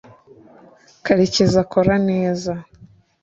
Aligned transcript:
karekezi 1.05 1.57
akora 1.63 1.95
neza 2.09 2.53